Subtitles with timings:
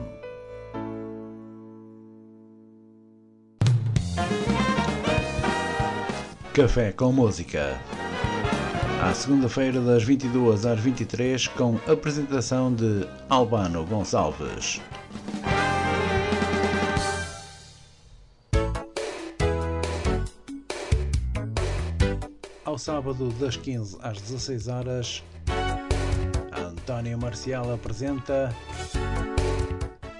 [6.53, 7.77] Café com Música.
[9.01, 14.79] À segunda-feira, das 22 às 23, com apresentação de Albano Gonçalves.
[22.63, 25.23] Ao sábado, das 15 às 16 horas,
[26.89, 28.49] António Marcial apresenta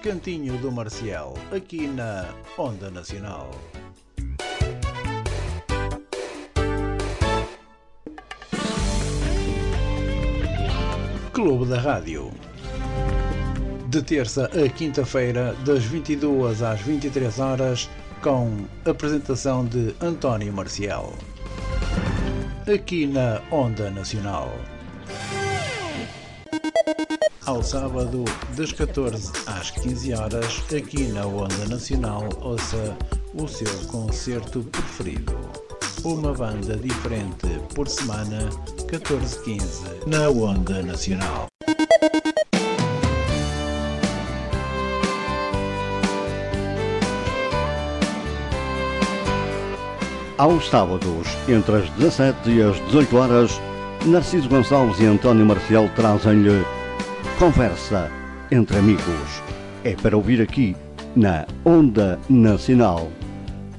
[0.02, 2.26] Cantinho do Marcial, aqui na
[2.58, 3.50] Onda Nacional.
[11.32, 12.30] Clube da Rádio.
[13.88, 17.88] De terça a quinta-feira, das 22 às 23 horas,
[18.22, 21.14] com apresentação de António Marcial.
[22.70, 24.52] Aqui na Onda Nacional.
[27.48, 32.94] Ao sábado, das 14 às 15 horas, aqui na Onda Nacional, ouça
[33.32, 35.34] o seu concerto preferido.
[36.04, 38.50] Uma banda diferente por semana,
[38.86, 41.46] 14-15, na Onda Nacional.
[50.36, 53.60] Aos sábados, entre as 17 e as 18 horas,
[54.04, 56.62] Narciso Gonçalves e António Marcial trazem-lhe
[57.38, 58.10] Conversa
[58.50, 59.42] entre Amigos.
[59.84, 60.74] É para ouvir aqui
[61.14, 63.12] na Onda Nacional.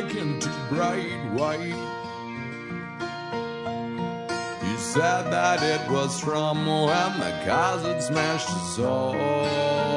[0.04, 1.60] Black into bright white.
[4.62, 9.93] He said that it was from when the cars smashed his soul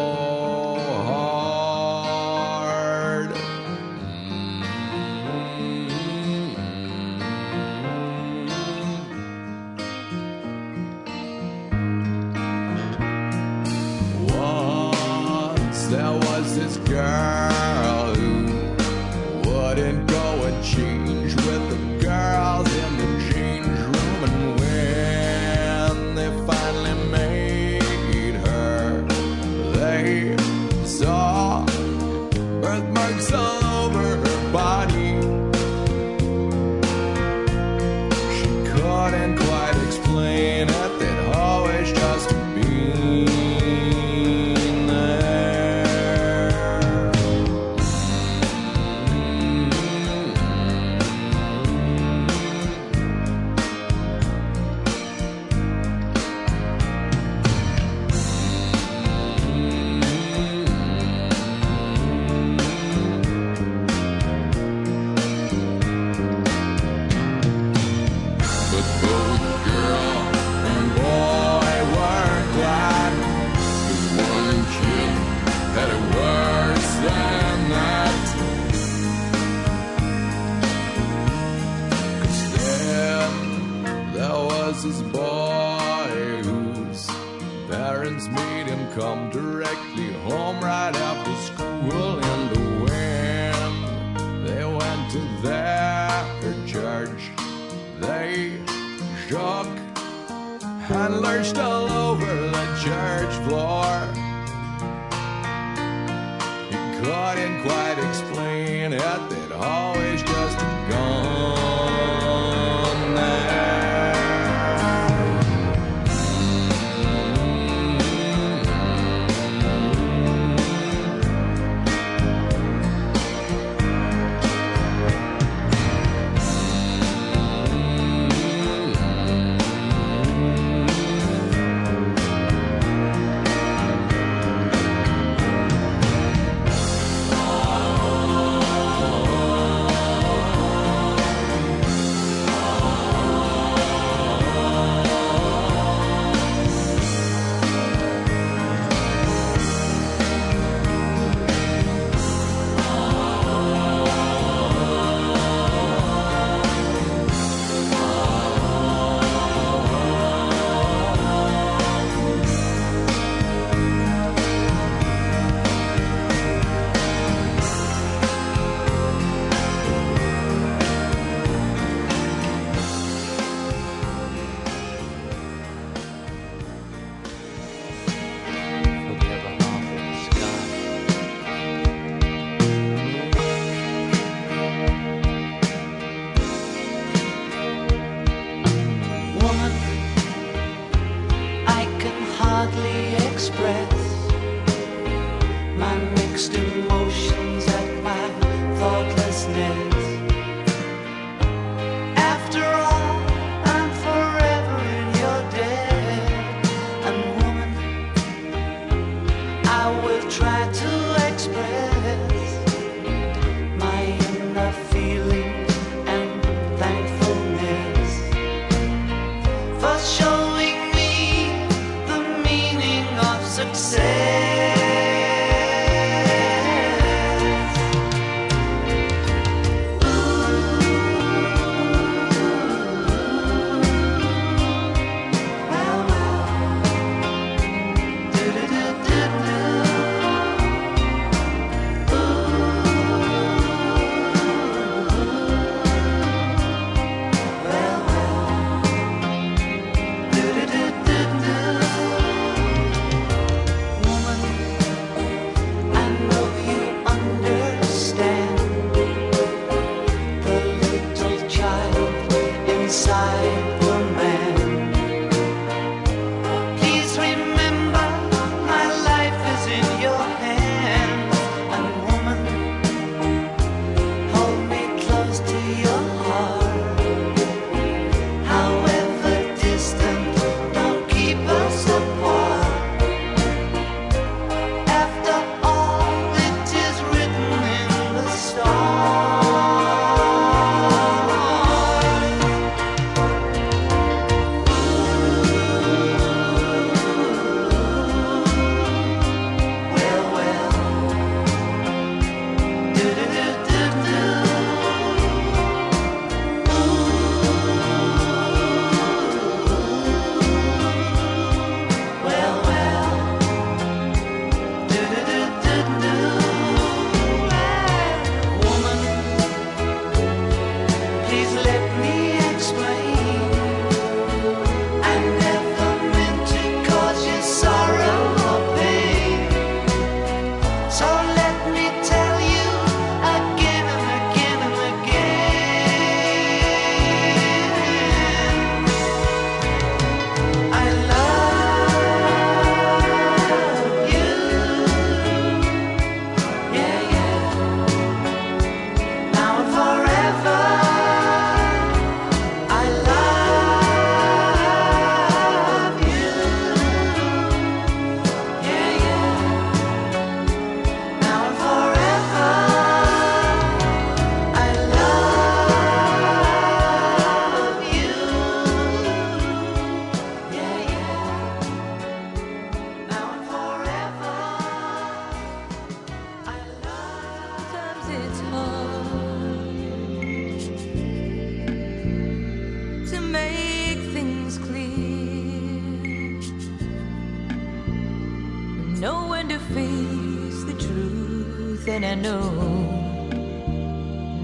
[391.88, 392.50] and I know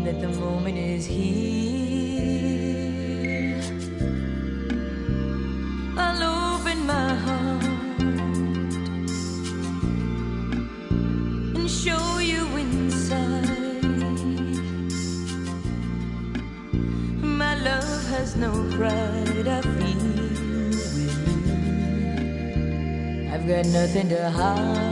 [0.04, 2.40] that the moment is here.
[5.96, 7.64] I'll open my heart
[11.56, 13.82] and show you inside.
[17.22, 20.02] My love has no pride, I feel.
[23.34, 24.91] I've got nothing to hide.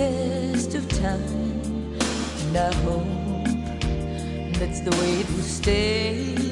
[0.00, 1.60] test of time,
[2.42, 3.04] and I hope
[4.58, 6.49] that's the way it will stay.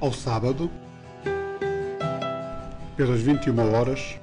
[0.00, 0.70] Ao sábado,
[2.96, 4.18] pelas 21 horas,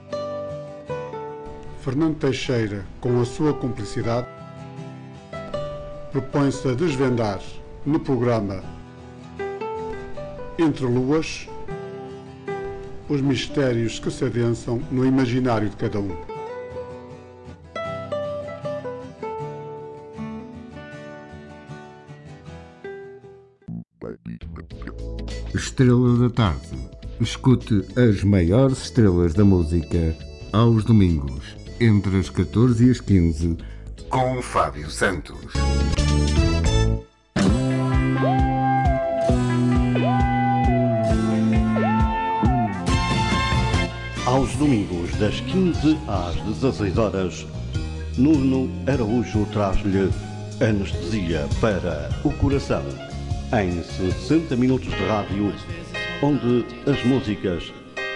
[1.83, 4.27] Fernando Teixeira, com a sua cumplicidade,
[6.11, 7.39] propõe-se a desvendar
[7.85, 8.63] no programa
[10.57, 11.47] Entre Luas
[13.07, 16.36] os mistérios que se adensam no imaginário de cada um.
[25.77, 26.75] Estrela da Tarde.
[27.21, 30.17] Escute as maiores estrelas da música
[30.51, 33.55] aos domingos, entre as 14 e as 15,
[34.09, 35.37] com Fábio Santos.
[44.25, 47.45] Aos domingos, das 15 às 16 horas,
[48.17, 50.09] Nuno Araújo traz-lhe
[50.59, 52.81] anestesia para o coração,
[53.53, 55.53] em 60 minutos de rádio,
[56.21, 57.71] onde as músicas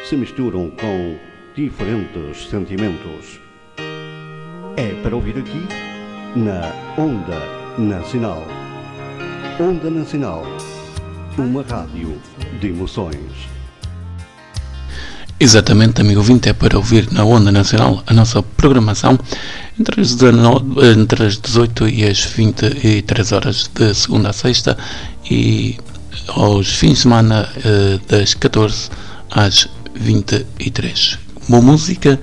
[0.07, 1.17] se misturam com
[1.55, 3.39] diferentes sentimentos.
[4.75, 5.67] É para ouvir aqui,
[6.35, 7.39] na Onda
[7.77, 8.45] Nacional.
[9.59, 10.43] Onda Nacional.
[11.38, 12.21] Uma rádio
[12.59, 13.61] de emoções.
[15.39, 19.17] Exatamente, amigo ouvinte, é para ouvir na Onda Nacional a nossa programação
[19.79, 24.77] entre as, 19, entre as 18 e as 23 horas de segunda a sexta
[25.31, 25.77] e
[26.27, 28.89] aos fins de semana eh, das 14
[29.29, 31.17] às 23.
[31.47, 32.19] Boa música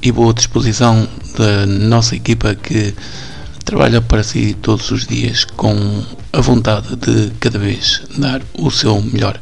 [0.00, 2.94] e boa disposição da nossa equipa que
[3.64, 9.02] trabalha para si todos os dias com a vontade de cada vez dar o seu
[9.02, 9.40] melhor.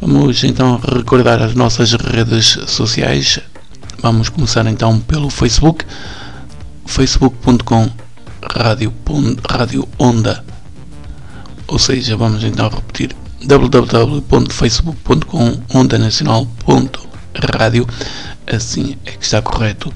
[0.00, 3.38] Vamos então recordar as nossas redes sociais.
[4.02, 5.84] Vamos começar então pelo Facebook,
[6.84, 7.88] facebook.com
[8.42, 8.92] rádio,
[9.48, 10.49] rádio onda.
[11.70, 13.14] Ou seja, vamos então repetir
[13.46, 17.86] www.facebook.com onda nacional.radio.
[18.44, 19.94] Assim é que está correto.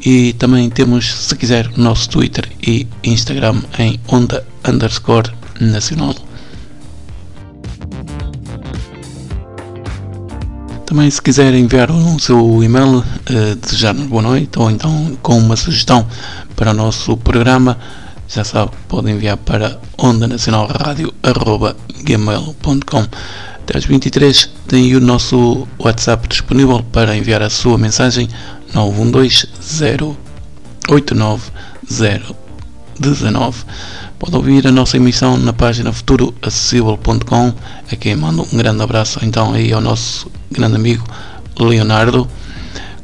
[0.00, 6.14] E também temos, se quiser, o nosso Twitter e Instagram em onda underscore nacional.
[10.86, 13.04] Também se quiser enviar o seu e-mail, uh,
[13.60, 16.06] desejar-nos boa noite ou então com uma sugestão
[16.56, 17.76] para o nosso programa,
[18.34, 23.06] já sabe, pode enviar para onda nacional radio@gmail.com.
[23.62, 28.26] Até às 23 tem o nosso WhatsApp disponível para enviar a sua mensagem
[28.74, 29.48] 912
[30.88, 31.52] 089
[34.18, 37.52] Pode ouvir a nossa emissão na página futuroacessível.com
[37.90, 41.04] a quem mando um grande abraço então aí ao nosso grande amigo
[41.58, 42.26] Leonardo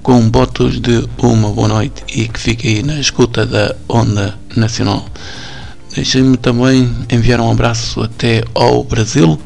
[0.02, 5.06] com votos de uma boa noite e que fique aí na escuta da Onda Nacional.
[5.94, 9.40] Deixem-me também enviar um abraço até ao Brasil,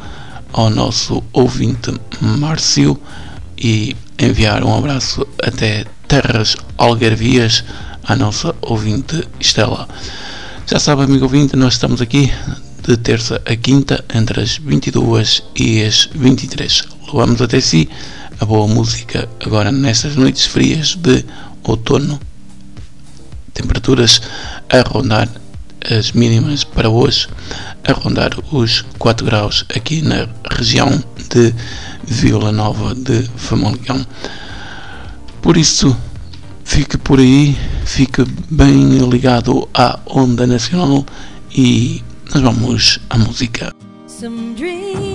[0.52, 2.98] ao nosso ouvinte Márcio
[3.56, 7.64] e enviar um abraço até Terras Algarvias
[8.04, 9.88] à nossa ouvinte Estela.
[10.66, 12.32] Já sabe, amigo ouvinte, nós estamos aqui
[12.86, 16.82] de terça a quinta, entre as 22 e as 23.
[17.06, 17.88] Levamos até si
[18.40, 21.24] a boa música agora nestas noites frias de
[21.62, 22.18] outono.
[23.54, 24.20] Temperaturas
[24.68, 25.28] a rondar
[25.90, 27.28] as mínimas para hoje,
[27.84, 31.54] a rondar os 4 graus aqui na região de
[32.04, 34.04] Vila Nova de Famalicão.
[35.40, 35.96] Por isso,
[36.64, 41.04] fique por aí, fique bem ligado à onda nacional
[41.54, 43.72] e nós vamos à música.
[44.06, 45.11] Some dreams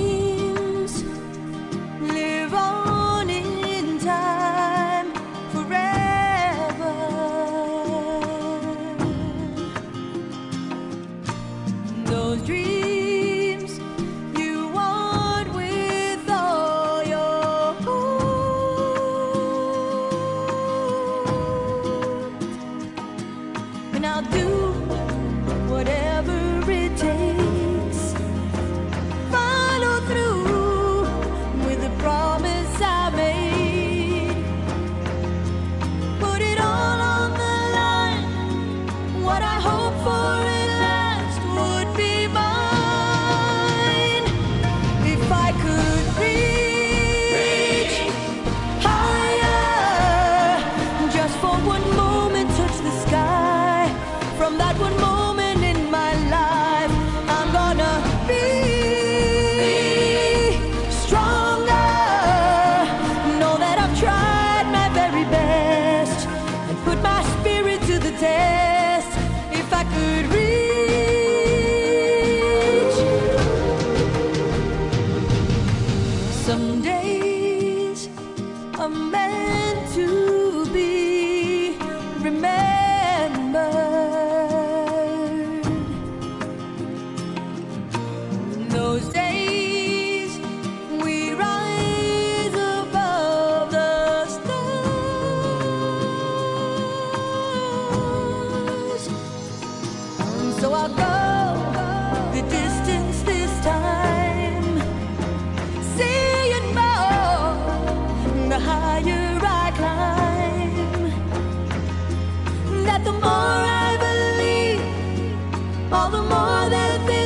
[115.91, 117.16] all the more that this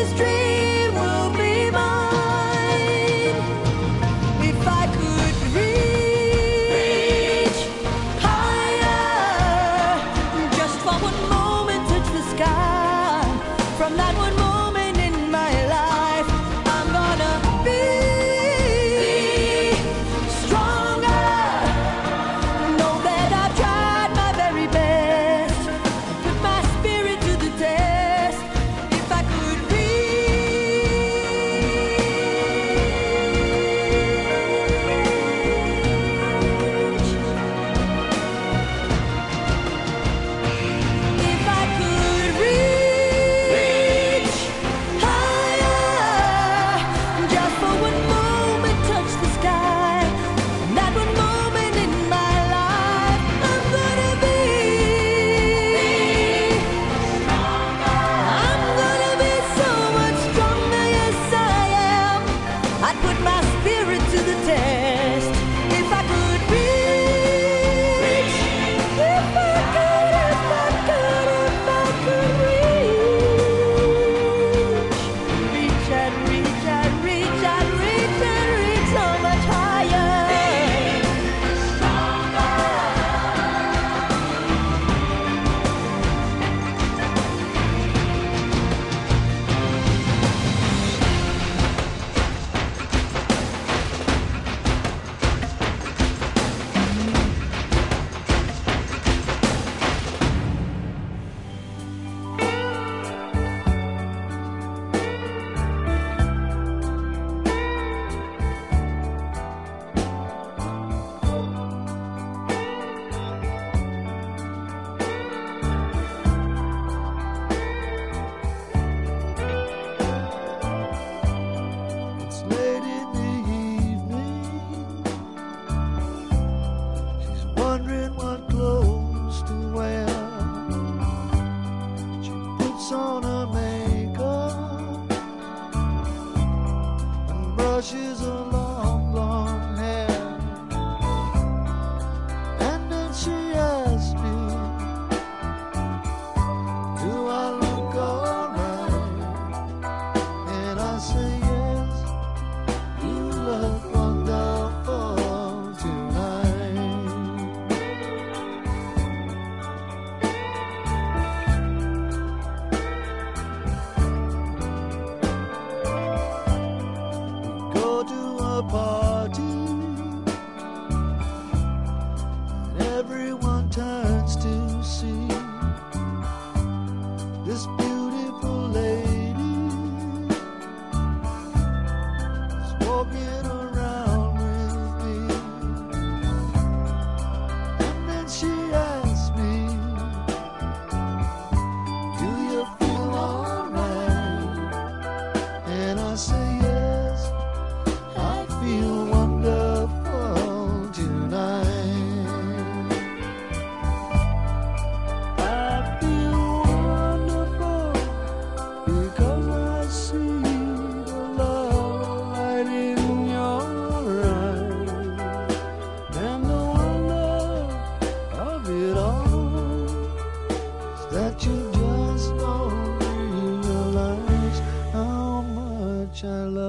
[226.24, 226.61] I love love.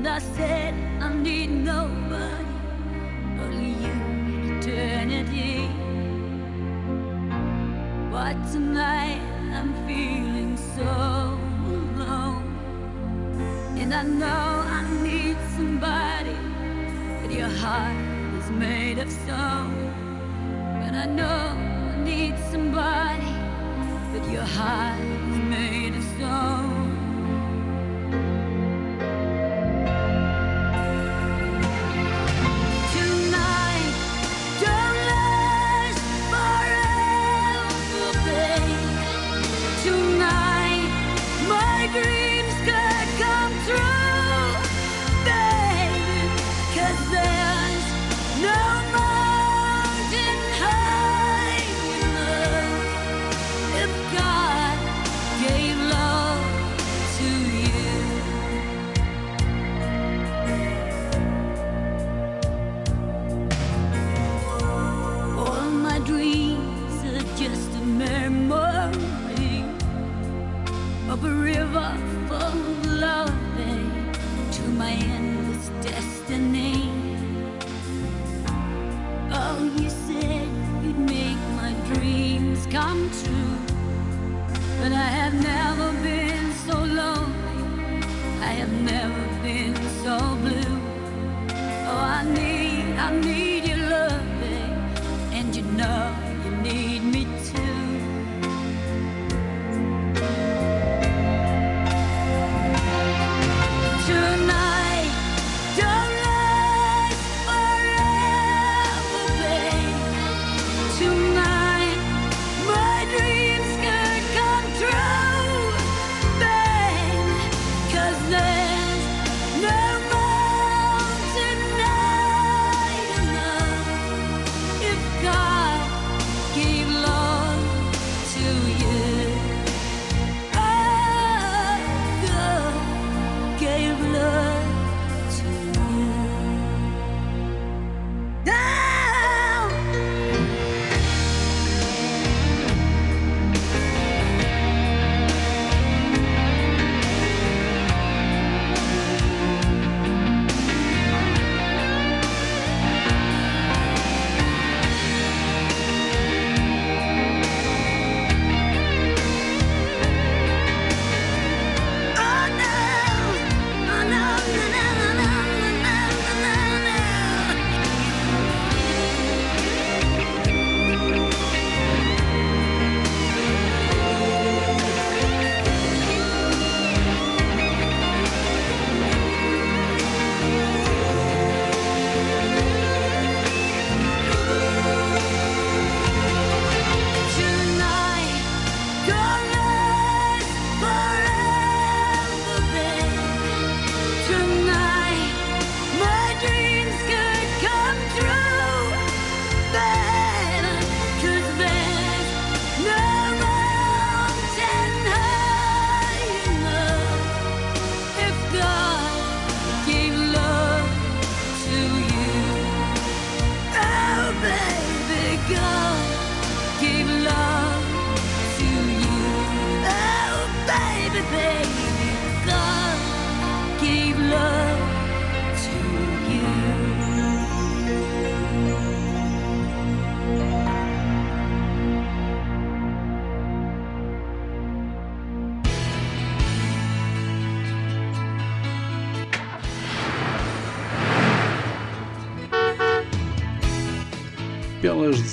[0.00, 2.54] And I said, I need nobody,
[3.38, 3.92] only you
[4.32, 5.68] in eternity.
[8.10, 9.20] But tonight
[9.52, 10.90] I'm feeling so
[11.76, 12.48] alone.
[13.76, 16.38] And I know I need somebody,
[17.20, 17.94] but your heart
[18.38, 19.76] is made of stone.
[20.80, 21.40] But I know
[21.92, 23.34] I need somebody,
[24.14, 25.19] but your heart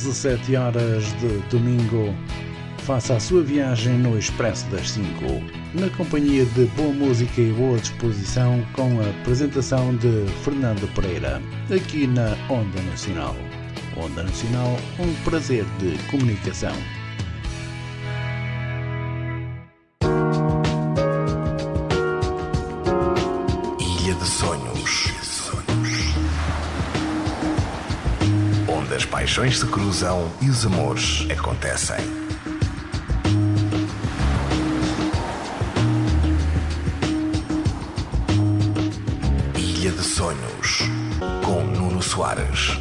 [0.08, 2.16] 17 horas de domingo,
[2.78, 5.06] faça a sua viagem no Expresso das 5,
[5.74, 12.08] na companhia de boa música e boa disposição, com a apresentação de Fernando Pereira, aqui
[12.08, 13.36] na Onda Nacional.
[13.98, 16.76] Onda Nacional, um prazer de comunicação.
[29.38, 31.98] Paixões se cruzam e os amores acontecem.
[39.56, 40.80] Ilha de Sonhos.
[41.46, 42.80] Com Nuno Soares.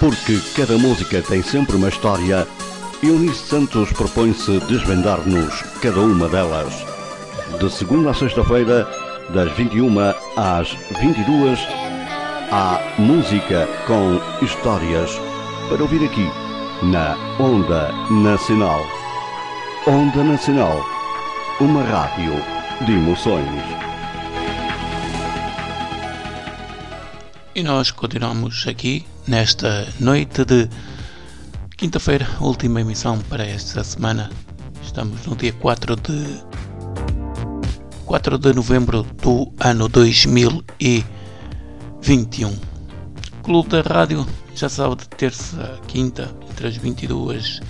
[0.00, 2.48] Porque cada música tem sempre uma história,
[3.06, 6.72] Eunice Santos propõe-se desvendar-nos cada uma delas.
[7.60, 8.88] De segunda a sexta-feira,
[9.28, 9.94] das 21
[10.38, 11.60] às 22,
[12.50, 15.10] há música com histórias
[15.68, 16.26] para ouvir aqui,
[16.82, 18.80] na Onda Nacional.
[19.86, 20.82] Onda Nacional,
[21.60, 22.32] uma rádio
[22.86, 23.62] de emoções.
[27.54, 30.70] E nós continuamos aqui nesta noite de
[31.76, 34.30] quinta-feira, última emissão para esta semana.
[34.82, 36.44] Estamos no dia 4 de
[38.04, 42.56] 4 de novembro do ano 2021.
[43.42, 47.60] Clube da Rádio, já sabe, de terça a quinta, entre as 22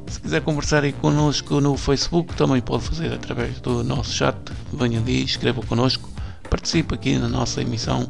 [0.07, 4.37] Se quiser conversar aí connosco no Facebook, também pode fazer através do nosso chat.
[4.71, 6.09] Venha ali, escreva connosco,
[6.49, 8.07] participe aqui na nossa emissão,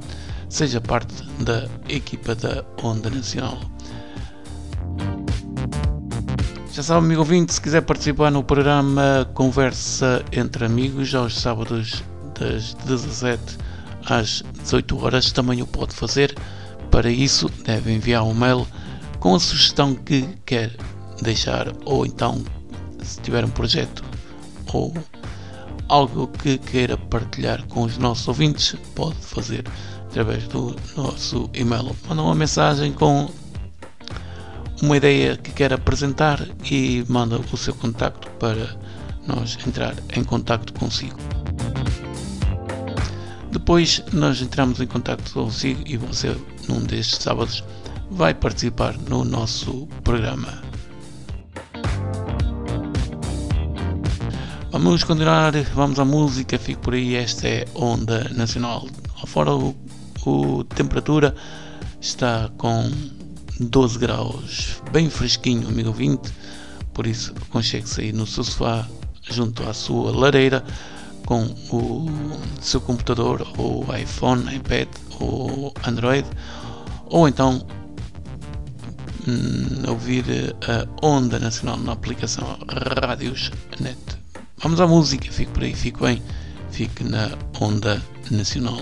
[0.47, 3.59] seja parte da equipa da Onda Nacional.
[6.71, 12.03] Já sabe, amigo ouvinte, se quiser participar no programa Conversa entre Amigos, aos sábados
[12.39, 13.57] das 17
[14.05, 16.35] às 18 horas, também o pode fazer.
[16.91, 18.67] Para isso, deve enviar um mail
[19.19, 20.75] com a sugestão que quer
[21.21, 22.43] deixar, ou então,
[23.01, 24.03] se tiver um projeto
[24.73, 24.93] ou
[25.87, 29.63] algo que queira partilhar com os nossos ouvintes, pode fazer
[30.05, 31.95] através do nosso e-mail.
[32.07, 33.29] Manda uma mensagem com
[34.81, 38.75] uma ideia que quer apresentar e manda o seu contacto para
[39.25, 41.42] nós entrar em contacto consigo.
[43.53, 46.35] Depois nós entramos em contacto consigo e você
[46.67, 47.63] num destes sábados
[48.09, 50.63] vai participar no nosso programa.
[54.71, 58.87] Vamos continuar, vamos à música, fico por aí, esta é Onda Nacional.
[59.27, 59.75] Fora o,
[60.25, 61.35] o temperatura
[62.01, 62.91] está com
[63.59, 66.33] 12 graus, bem fresquinho, amigo ouvinte,
[66.91, 68.87] por isso aconchegue-se aí no seu sofá,
[69.29, 70.65] junto à sua lareira,
[71.25, 72.07] com o
[72.61, 74.87] seu computador, ou iPhone, iPad,
[75.19, 76.27] ou Android,
[77.05, 77.65] ou então
[79.27, 82.57] hum, ouvir a Onda Nacional na aplicação
[83.01, 83.97] Rádios Net.
[84.57, 86.21] Vamos à música, fique por aí, fique bem,
[86.71, 88.01] fique na Onda
[88.31, 88.81] Nacional.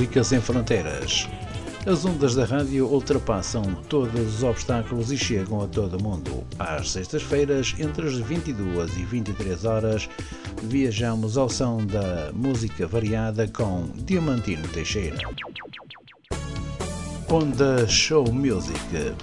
[0.00, 1.28] Música sem fronteiras.
[1.84, 6.42] As ondas da rádio ultrapassam todos os obstáculos e chegam a todo mundo.
[6.58, 10.08] Às sextas-feiras, entre as 22 e 23 horas,
[10.62, 15.18] viajamos ao som da música variada com Diamantino Teixeira.
[17.28, 18.78] Onda Show Music,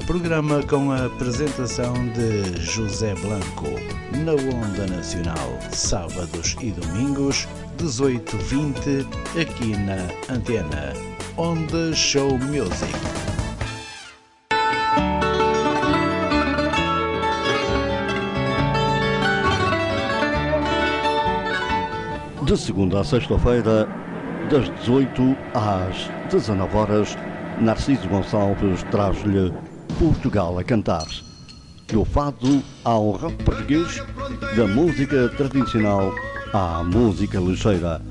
[0.06, 3.68] programa com a apresentação de José Blanco,
[4.24, 7.48] na Onda Nacional, sábados e domingos,
[7.78, 9.06] 18-20,
[9.40, 10.94] aqui na Antena.
[11.38, 12.92] Onda Show Music.
[22.44, 23.88] De segunda a sexta-feira,
[24.50, 27.18] das 18 às 19 horas,
[27.60, 29.54] Narciso Gonçalves traz-lhe
[30.00, 31.06] Portugal a cantar.
[31.88, 34.04] Do fado ao rock português,
[34.56, 36.12] da música tradicional
[36.54, 38.02] à música ligeira.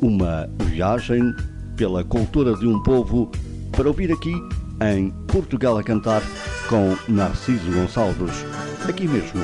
[0.00, 1.34] Uma viagem
[1.76, 3.30] pela cultura de um povo
[3.72, 4.34] para ouvir aqui
[4.80, 6.22] em Portugal a cantar
[6.68, 8.44] com Narciso Gonçalves,
[8.88, 9.40] aqui mesmo,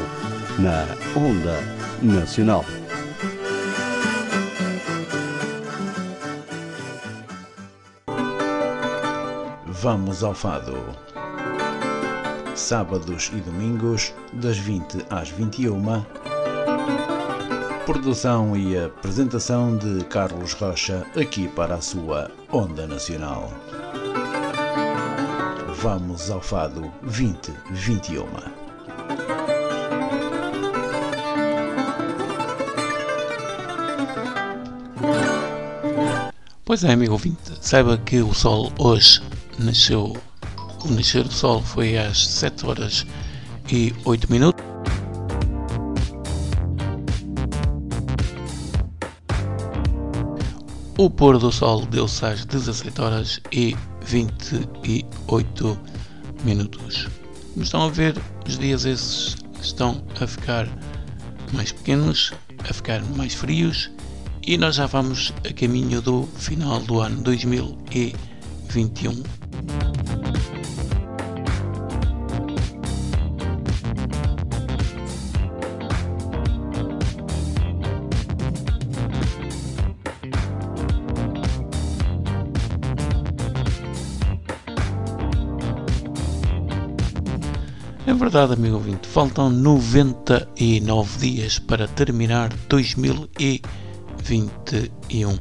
[0.59, 0.87] na
[1.19, 1.59] Onda
[2.03, 2.65] Nacional.
[9.67, 10.77] Vamos ao Fado.
[12.55, 16.32] Sábados e domingos, das 20 às 21.
[17.87, 23.53] Produção e apresentação de Carlos Rocha, aqui para a sua Onda Nacional.
[25.81, 28.25] Vamos ao Fado 2021.
[36.65, 39.21] Pois é, amigo ouvinte, saiba que o sol hoje
[39.59, 40.17] nasceu.
[40.85, 43.05] O nascer do sol foi às 7 horas
[43.71, 44.72] e 8 minutos.
[50.99, 53.75] O pôr do sol deu-se às 17 horas e
[54.05, 55.81] 28
[56.45, 57.09] minutos.
[57.53, 58.15] Como estão a ver,
[58.47, 60.69] os dias esses estão a ficar
[61.53, 62.33] mais pequenos,
[62.69, 63.91] a ficar mais frios
[64.47, 69.23] e nós já vamos a caminho do final do ano 2021.
[88.33, 95.39] Verdade, amigo ouvinte, faltam 99 dias para terminar 2021.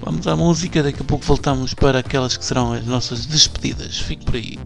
[0.00, 3.98] Vamos à música, daqui a pouco voltamos para aquelas que serão as nossas despedidas.
[3.98, 4.56] Fique por aí.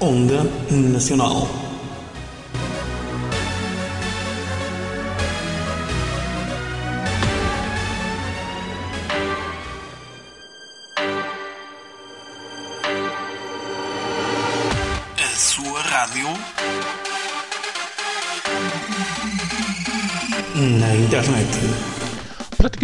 [0.00, 1.61] Onda Nacional.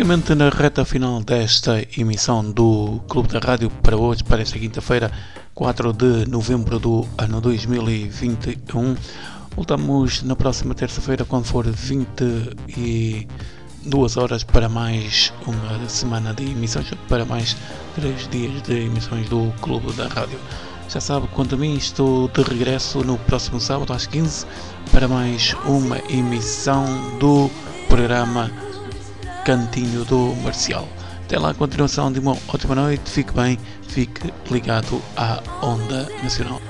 [0.08, 5.12] Praticamente na reta final desta emissão do Clube da Rádio para hoje, para esta quinta-feira,
[5.54, 8.96] 4 de novembro do ano 2021.
[9.54, 17.26] Voltamos na próxima terça-feira, quando for 22 horas, para mais uma semana de emissões, para
[17.26, 17.54] mais
[17.94, 20.38] 3 dias de emissões do Clube da Rádio.
[20.88, 24.46] Já sabe, quanto a mim, estou de regresso no próximo sábado às 15
[24.90, 26.86] para mais uma emissão
[27.18, 27.50] do
[27.90, 28.50] programa
[29.48, 30.86] Cantinho do Marcial.
[31.24, 36.60] Até lá, a continuação de uma ótima noite, fique bem, fique ligado à Onda Nacional.